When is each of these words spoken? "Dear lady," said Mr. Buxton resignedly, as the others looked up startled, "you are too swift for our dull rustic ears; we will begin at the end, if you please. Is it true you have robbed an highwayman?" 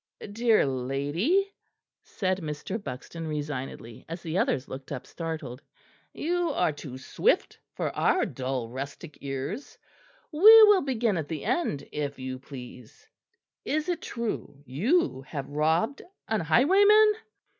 "Dear 0.31 0.65
lady," 0.65 1.53
said 2.03 2.39
Mr. 2.41 2.83
Buxton 2.83 3.27
resignedly, 3.27 4.03
as 4.09 4.23
the 4.23 4.35
others 4.39 4.67
looked 4.67 4.91
up 4.91 5.05
startled, 5.05 5.61
"you 6.11 6.49
are 6.53 6.71
too 6.71 6.97
swift 6.97 7.59
for 7.75 7.95
our 7.95 8.25
dull 8.25 8.67
rustic 8.67 9.19
ears; 9.21 9.77
we 10.31 10.39
will 10.63 10.81
begin 10.81 11.17
at 11.17 11.27
the 11.27 11.45
end, 11.45 11.87
if 11.91 12.17
you 12.17 12.39
please. 12.39 13.07
Is 13.63 13.89
it 13.89 14.01
true 14.01 14.63
you 14.65 15.21
have 15.27 15.47
robbed 15.47 16.01
an 16.27 16.39
highwayman?" 16.41 17.13